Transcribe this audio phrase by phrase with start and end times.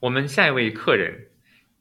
[0.00, 1.28] 我们下一位客人，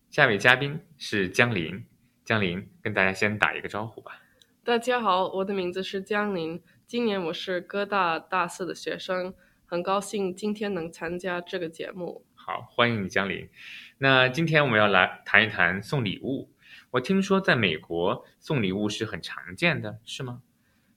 [0.09, 1.83] 下一位嘉宾是江林。
[2.23, 4.21] 江林跟大家先打一个招呼吧。
[4.64, 9.34] 大家好，我的名字是江林，今年我是哥大大四的学生，
[9.66, 12.23] 很高兴今天能参加这个节目。
[12.36, 13.50] 好，欢迎你，江林。
[13.98, 16.50] 那今天我们要来谈一谈送礼物。
[16.92, 20.41] 我听说在美国送礼物是很常见的，是吗？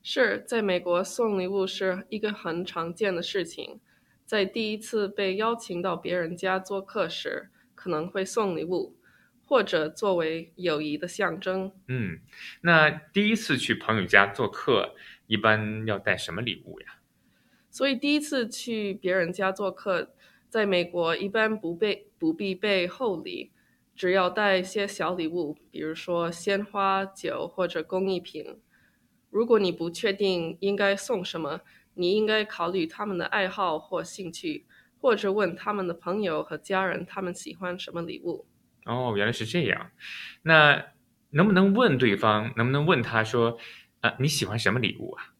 [0.02, 3.80] 是在美国送礼物是一个很常见的事情。
[4.26, 8.96] 在第一次被邀请到别人家做客时，可能会送礼物，
[9.46, 11.70] 或者作为友谊的象征。
[11.86, 12.18] 嗯，
[12.62, 14.94] 那第一次去朋友家做客，
[15.28, 16.98] 一般要带什么礼物呀？
[17.70, 20.14] 所以第一次去别人家做客，
[20.48, 23.52] 在美国一般不备不必备厚礼，
[23.94, 28.60] 只要带一些小礼物，比如说鲜花、酒或者工艺品。
[29.30, 31.60] 如果你不确定应该送什么，
[31.94, 34.66] 你应该考虑他们的爱好或兴趣，
[35.00, 38.46] 或者问他们的朋友和家人他们喜欢什么礼物。
[38.84, 39.90] 哦，原来是这样。
[40.42, 40.86] 那
[41.30, 42.52] 能不能问对方？
[42.56, 43.58] 能不能问他说，
[44.00, 45.34] 啊，你喜欢什么礼物啊？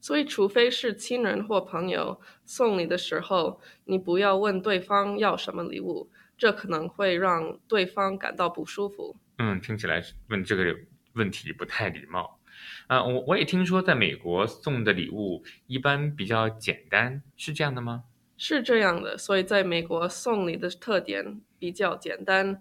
[0.00, 9.16] 所以，除非是亲人或朋友送你的时候，你不要问对方要什么礼物，这可能会让对方感到不舒服。
[9.38, 10.74] 嗯，听起来问这个
[11.14, 12.38] 问题不太礼貌。
[12.86, 18.04] 啊，我我也听说，在美国送的礼物一般比较简单，是这样的吗？
[18.36, 22.60] 是这样的，所以在美国送礼的特点比较简单，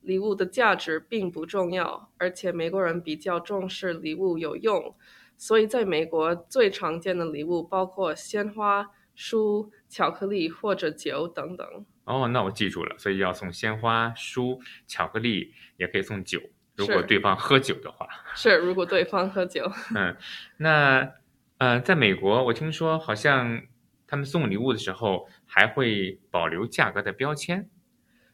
[0.00, 4.94] 礼物的价值并不重要，而且美国人比较重视礼物有用，
[5.36, 11.86] 所以在美国最常见的礼物包括鲜花、书、巧克力或者酒等等。
[12.04, 16.40] 哦，那我记住了，所以要送鲜花、书、巧克力，也可以送酒。
[16.76, 20.16] 如果对方喝酒的话， 是如果对方喝酒，嗯，
[20.56, 21.12] 那
[21.58, 23.62] 呃，在美国，我听说好像
[24.06, 27.70] 他们送礼物的时候还会保留价格的标签，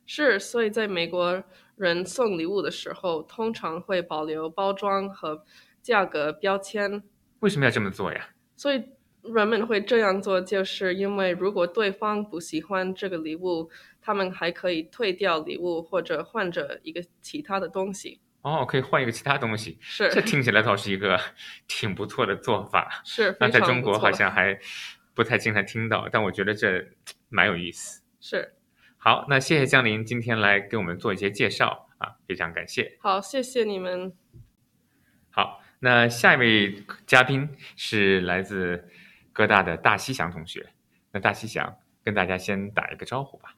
[0.06, 1.45] 是，所以在美国
[1.77, 5.45] 人送礼物的时候，通常会保留包装和
[5.83, 7.03] 价格标签。
[7.41, 8.31] 为什么要这么做呀？
[8.56, 8.83] 所以
[9.23, 13.71] 人们会这样做，就是因为如果对方不喜欢这个礼物，
[14.01, 18.21] 他们还可以退掉礼物或者换着一个其他的东西。
[18.43, 21.21] 哦，可以换一个其他东西，是这听起来倒是一个
[21.69, 23.03] 挺不错的做法。
[23.05, 24.59] 是，那在中国好像还
[25.13, 26.87] 不太经常听到，但我觉得这
[27.29, 28.03] 蛮有意思。
[28.19, 28.55] 是，
[28.97, 32.97] 好，那谢谢江林今天来给我们做一些介绍啊，非常感谢。
[33.01, 34.15] 好，谢谢你们。
[35.29, 38.89] 好，那下一位嘉宾是来自
[39.41, 40.69] 哥大的大西祥同学。
[41.12, 43.55] 那大西祥跟大家先打一个招呼吧。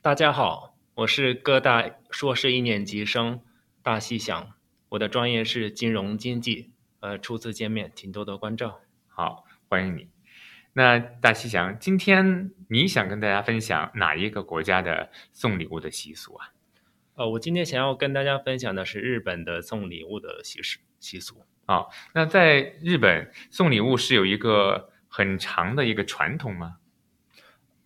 [0.00, 3.42] 大家好，我是哥大硕士一年级生。
[3.82, 4.54] 大西祥，
[4.88, 8.80] 我的专业是金融经济，呃，初次见面，请多多关照。
[9.08, 10.08] 好，欢迎你。
[10.72, 16.48] 那大西祥，今天你想跟大家分享哪一个国家的送礼物的习俗啊？
[17.16, 21.44] 呃，我今天想要跟大家分享的是日本的送礼物的习俗习俗。
[21.66, 26.78] 哦，那在日本送礼物是有一个很长的一个传统吗？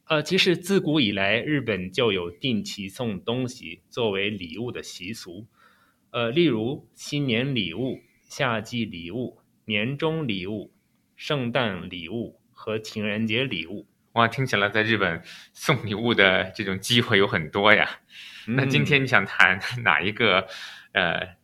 [0.06, 5.46] 呃，其实自古以来，日本就有定期送东西作为礼物的习俗。
[6.10, 8.00] 呃，例如新年礼物、
[8.30, 10.72] 夏季礼物、年终礼物、
[11.16, 13.86] 圣诞礼物和情人节礼物。
[14.12, 15.22] 哇，听起来在日本
[15.52, 18.00] 送礼物的这种机会有很多呀。
[18.56, 20.48] 那今天你想谈 哪一个
[20.92, 21.36] 呃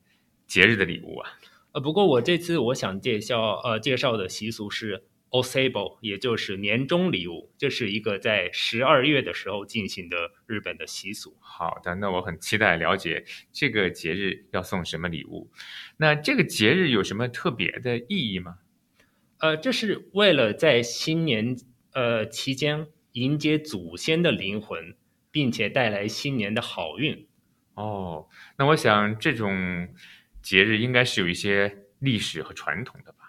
[0.46, 1.30] 节日的礼物啊？
[1.72, 5.04] 呃，不过我这次我想介绍呃介绍的习俗是。
[5.34, 11.36] Osabo，也就是年终礼物，这是一个在十二月的时候进行的日本的习俗。
[11.40, 15.50] 好的，那我很期待了解这个节日要送什么礼物。
[15.96, 18.58] 那这个节日有什么特别的意义吗？
[19.38, 21.56] 呃，这是为了在新年
[21.94, 24.94] 呃期间迎接祖先的灵魂，
[25.32, 27.26] 并且带来新年的好运。
[27.74, 29.88] 哦，那我想这种
[30.40, 33.23] 节日应该是有一些历史和传统的吧。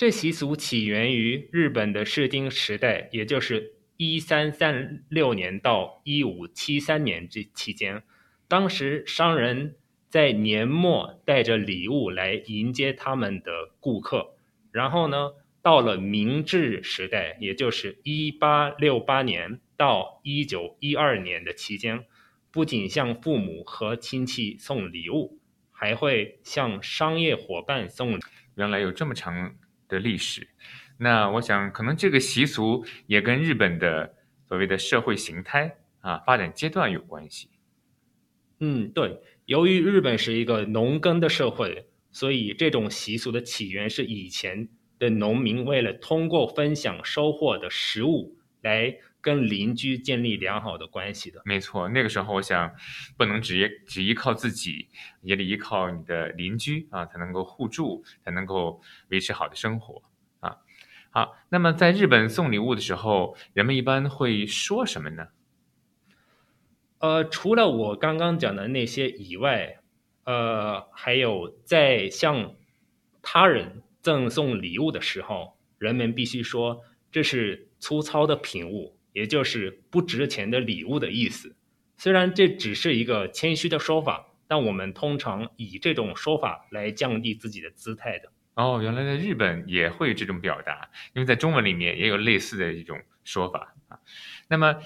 [0.00, 8.02] 这习俗起源于日本的室町时代，也就是一三三六年到一五七三年这期间。
[8.48, 9.76] 当时商人
[10.08, 14.36] 在年末带着礼物来迎接他们的顾客。
[14.72, 22.06] 然后呢，到了明治时代，也就是一八六八年到一九一二年的期间，
[22.50, 25.38] 不仅向父母和亲戚送礼物，
[25.70, 28.18] 还会向商业伙伴送。
[28.54, 29.56] 原来有这么长。
[29.90, 30.48] 的历史，
[30.96, 34.14] 那我想可能这个习俗也跟日本的
[34.48, 37.50] 所谓的社会形态啊发展阶段有关系。
[38.60, 51.42] 嗯，对，由于日本是一个农耕的社会，所以这种习俗的起源是以前的农民为了通过分享收获的食物来跟邻居建立良好的关系的。
[51.44, 52.74] 没错，那个时候我想，
[53.16, 54.88] 不能只依只依靠自己，
[55.22, 60.02] 也得依靠你的邻居啊，才能够互助，才能够维持好的生活
[60.40, 60.58] 啊。
[61.10, 65.28] 好，那么在日本送礼物的时候，人们一般会说什么呢？
[66.98, 69.78] 呃，除了我刚刚讲的那些以外，
[70.24, 72.54] 呃，还有在向
[73.22, 81.56] 他人赠送礼物的时候，人们必须说这是粗糙的品物，也就是不值钱的礼物的意思。
[81.96, 88.32] 虽然这只是一个谦虚的说法，但我们通常以这种说法来降低自己的姿态的。
[88.54, 93.98] 哦，原来在日本也会有这种表达，因为在中文里面也有类似的一种说法啊。
[94.48, 94.80] 那么。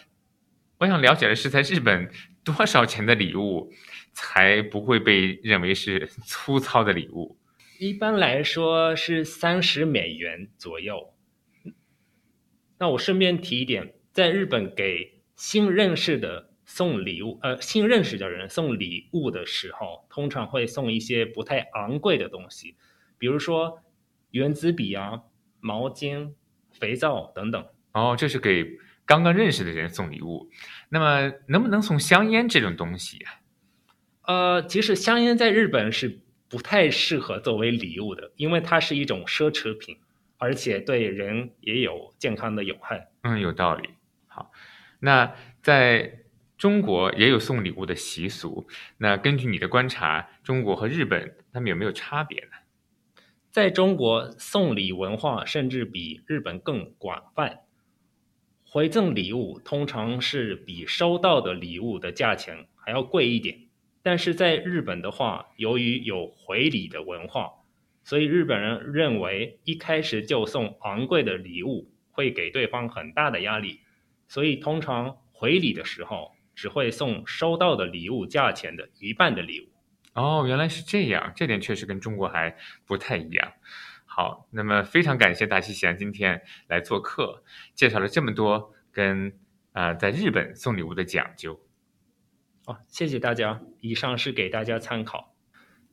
[0.78, 2.10] 我想了解的是，在日本
[2.42, 3.72] 多少钱的礼物
[4.12, 7.38] 才不会被认为是粗糙的礼物？
[7.78, 11.14] 一般来说是三十美元左右。
[12.76, 22.76] 那我顺便提一点，在日本给新认识的送礼物，呃，新认识的人送礼物的时候，通常会送一些不太昂贵的东西，
[23.18, 23.82] 比如说
[24.30, 25.20] 圆珠笔啊、
[25.60, 26.32] 毛巾、
[26.70, 27.66] 肥皂等等。
[27.92, 28.78] 哦，这是给。
[29.06, 30.48] 刚刚认识的人送礼物，
[30.88, 33.36] 那么能不能送香烟这种东西啊？
[34.22, 39.98] 呃，其实香烟在日本是不太适合作为礼物的，因为它是一种奢侈品，
[40.38, 43.10] 而且对人也有健康的有害。
[43.24, 43.90] 嗯，有道理。
[44.34, 44.50] 好，
[44.98, 45.32] 那
[45.62, 46.24] 在
[46.58, 48.66] 中国也有送礼物的习俗。
[48.98, 52.50] 那根据你的观察，中国和日本他们有没有差别呢？
[53.52, 57.60] 在中国，送礼文化甚至比日本更广泛。
[58.64, 63.68] 回赠礼物通常是比收到的礼物的价钱还要贵一点，
[64.02, 67.52] 但是在日本的话，由于有回礼的文化，
[68.02, 73.78] 所以日本人认为一开始就送昂贵的礼物会给对方很大的压力，
[74.34, 79.68] 所以通常回礼的时候只会送收到的礼物价钱的一半的礼物。
[80.14, 83.52] 哦，原来是这样，这点确实跟中国还不太一样。
[84.04, 87.44] 好，那么非常感谢大西贤今天来做客，
[87.76, 89.38] 介绍了这么多跟
[89.72, 91.60] 呃在日本送礼物的讲究。
[92.66, 95.32] 哦，谢谢大家，以上是给大家参考。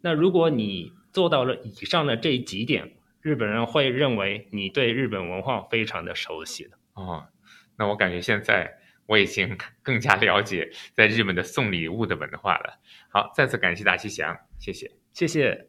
[0.02, 6.80] 那如果你做到了以上的这几点，日本人会认为你对日本文化非常的熟悉了。
[6.94, 7.28] 哦，
[7.82, 8.72] 那我感觉现在
[9.08, 12.80] 我已经 更加了解在日本的送礼物的文化了。
[13.10, 15.68] 好，再次感谢大西祥，谢谢，谢谢。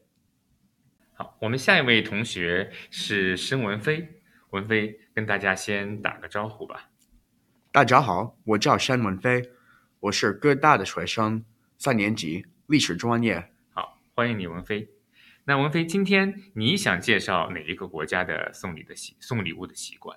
[1.14, 4.06] 好，我们下一位同学是申文飞，
[4.50, 6.90] 文飞跟大家先打个招呼吧。
[7.72, 9.50] 大家好，我叫申文飞，
[10.00, 11.42] 我是哥大的学生，
[11.78, 13.50] 三年级历史专业。
[13.72, 14.86] 好，欢迎你，文飞。
[15.44, 20.14] 那文飞，今天你想介绍哪一个国家的送礼的习送礼物的习惯？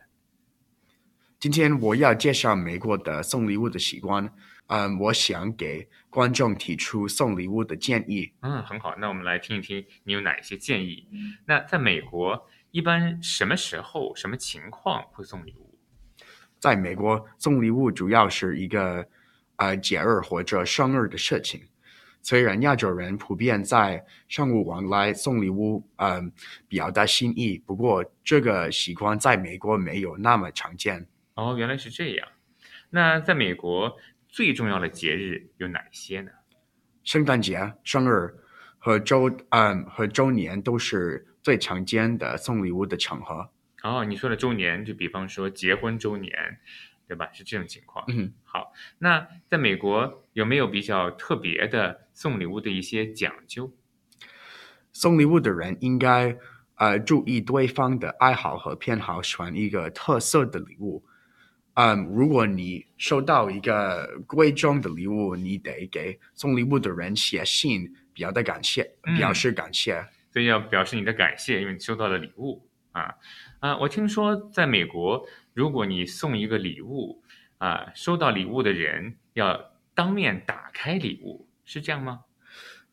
[1.45, 4.27] 今天我要介绍美国的送礼物的习惯。
[4.65, 8.33] 嗯，我想给观众提出送礼物的建议。
[8.41, 11.07] 嗯，很好，那我们来听一听你有哪一些建议。
[11.45, 15.77] 那在美国，一般什么时候、什么情况会送礼物？
[16.57, 19.07] 在美国，送礼物主要是一个
[19.57, 21.61] 呃节日或者生日的事情。
[22.23, 26.31] 虽然亚洲人普遍在商务往来送礼物，嗯，
[26.67, 31.05] 表达心意，不过这个习惯在美国没有那么常见。
[31.35, 32.27] 哦，原来是这样。
[32.89, 33.97] 那在美国。
[34.27, 36.29] 最重要的节日有哪些呢？
[37.05, 38.35] 圣诞节、生日
[38.77, 43.49] 和周嗯和周年都是最常见的送礼物的场合。
[43.81, 46.33] 哦，你说的周年，就比方说结婚周年，
[47.07, 47.29] 对吧？
[47.31, 48.03] 是这种情况。
[48.09, 48.73] 嗯，好。
[48.99, 53.71] 那在美国有没有比较特别的送礼物的一些讲究？
[54.91, 56.37] 送礼物的人应该
[56.75, 61.05] 呃注意对方的爱好和偏好，选一个特色的礼物。
[61.75, 70.01] 嗯，如果你收到一个贵重的礼物，你得给送礼物的人写信，表达感谢，表示感谢。
[70.31, 73.13] 所以要表示你的感谢，因为你收到了礼物啊
[73.59, 73.77] 啊！
[73.77, 77.21] 我听说在美国，如果你送一个礼物
[77.57, 82.21] 啊，收到礼物的人要当面打开礼物，是这样吗？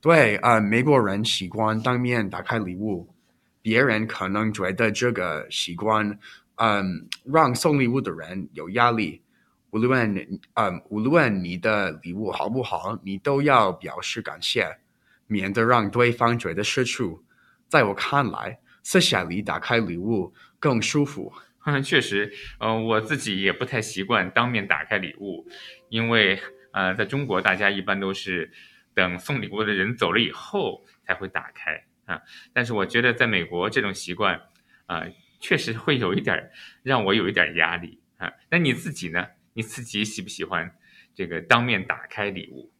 [0.01, 3.15] 对啊，美国人习惯当面打开礼物，
[3.62, 6.19] 别人可能觉得这个习惯。
[6.56, 9.23] 嗯，让送礼物的人有压力。
[9.71, 10.14] 无论
[10.54, 14.78] 嗯，无论你的礼物好不好，你都要表示感谢，
[15.26, 17.25] 免得让对方觉得失处。
[17.68, 21.32] 在我看来，私下里打开礼物更舒服。
[21.64, 25.47] 嗯， 确实，嗯，我自己也不太习惯当面打开礼物，
[25.88, 26.38] 因为
[26.73, 28.52] 呃，在中国大家一般都是
[28.92, 32.21] 等送礼物的人走了以后才会打开啊。
[32.52, 34.38] 但是我觉得在美国这种习惯
[34.85, 35.06] 啊，
[35.42, 36.50] 确实会有一点
[36.84, 38.32] 让我有一点压力啊。
[38.49, 39.26] 那你自己呢？
[39.54, 40.75] 你自己喜不喜欢
[41.14, 42.72] 这个当面打开礼物？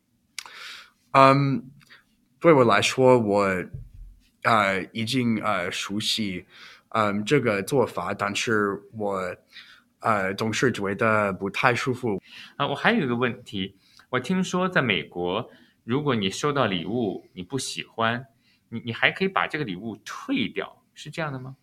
[1.11, 1.69] 嗯，
[2.41, 3.65] 对我来说，我
[4.45, 6.47] 呃已经呃熟悉
[6.91, 9.37] 嗯这个做法，但是我
[9.99, 12.23] 呃总是觉得不太舒服。
[12.57, 13.77] 啊，我还有一个问题，
[14.09, 15.51] 我听说在美国，
[15.85, 18.25] 如果你收到礼物你不喜欢，
[18.71, 21.57] 你你还可以把这个礼物退掉，是这样的吗？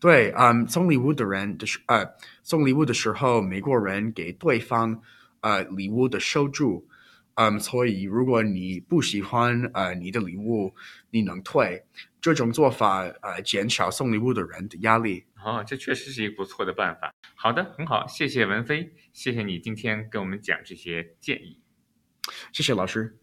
[0.00, 2.06] 对，嗯，送礼物的人的时呃
[2.42, 5.02] 送礼物的时候，美国人给对方
[5.40, 6.86] 呃礼物的收住。
[7.34, 10.74] 嗯，所以如果你不喜欢呃你的礼物，
[11.10, 11.84] 你能退。
[12.20, 15.24] 这种做法呃减少送礼物的人的压力。
[15.44, 17.14] 哦，这确实是一个不错的办法。
[17.36, 21.60] 好的，很好，谢谢文飞，谢谢你今天跟我们讲这些建议。
[22.52, 23.16] 谢谢老师。